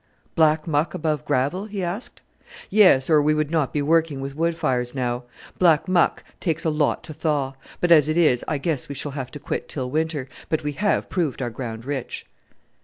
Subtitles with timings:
[0.33, 2.23] "Black muck above gravel?" he asked.
[2.71, 5.25] "Yes, or we would not be working with wood fires now.
[5.59, 9.11] Black muck takes a lot to thaw; but, as it is, I guess we shall
[9.11, 12.25] have to quit till winter but we have proved our ground rich."